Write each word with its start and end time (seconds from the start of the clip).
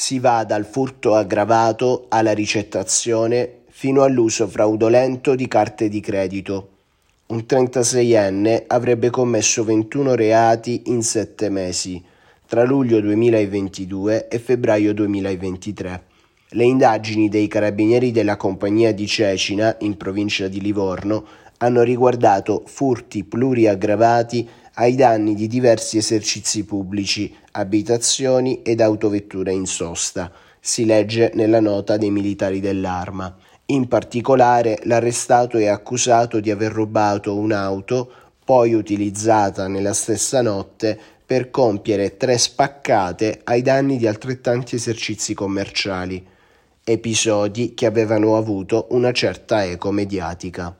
Si 0.00 0.20
va 0.20 0.44
dal 0.44 0.64
furto 0.64 1.16
aggravato 1.16 2.04
alla 2.08 2.30
ricettazione 2.30 3.62
fino 3.68 4.04
all'uso 4.04 4.46
fraudolento 4.46 5.34
di 5.34 5.48
carte 5.48 5.88
di 5.88 5.98
credito. 5.98 6.68
Un 7.26 7.38
36enne 7.38 8.62
avrebbe 8.68 9.10
commesso 9.10 9.64
21 9.64 10.14
reati 10.14 10.82
in 10.86 11.02
sette 11.02 11.50
mesi, 11.50 12.00
tra 12.46 12.62
luglio 12.62 13.00
2022 13.00 14.28
e 14.28 14.38
febbraio 14.38 14.94
2023. 14.94 16.02
Le 16.50 16.64
indagini 16.64 17.28
dei 17.28 17.48
carabinieri 17.48 18.12
della 18.12 18.36
compagnia 18.36 18.94
di 18.94 19.06
Cecina, 19.08 19.74
in 19.80 19.96
provincia 19.96 20.46
di 20.46 20.60
Livorno, 20.60 21.26
hanno 21.58 21.82
riguardato 21.82 22.62
furti 22.66 23.24
pluriaggravati 23.24 24.48
ai 24.80 24.94
danni 24.94 25.34
di 25.34 25.48
diversi 25.48 25.98
esercizi 25.98 26.64
pubblici, 26.64 27.34
abitazioni 27.52 28.62
ed 28.62 28.80
autovetture 28.80 29.52
in 29.52 29.66
sosta, 29.66 30.30
si 30.60 30.84
legge 30.84 31.32
nella 31.34 31.60
nota 31.60 31.96
dei 31.96 32.10
militari 32.10 32.60
dell'arma. 32.60 33.36
In 33.66 33.88
particolare 33.88 34.78
l'arrestato 34.84 35.58
è 35.58 35.66
accusato 35.66 36.38
di 36.38 36.52
aver 36.52 36.72
rubato 36.72 37.36
un'auto, 37.36 38.10
poi 38.44 38.72
utilizzata 38.72 39.66
nella 39.66 39.92
stessa 39.92 40.42
notte 40.42 40.98
per 41.26 41.50
compiere 41.50 42.16
tre 42.16 42.38
spaccate 42.38 43.40
ai 43.44 43.62
danni 43.62 43.96
di 43.96 44.06
altrettanti 44.06 44.76
esercizi 44.76 45.34
commerciali, 45.34 46.24
episodi 46.84 47.74
che 47.74 47.84
avevano 47.84 48.36
avuto 48.36 48.86
una 48.90 49.10
certa 49.10 49.64
eco 49.64 49.90
mediatica. 49.90 50.78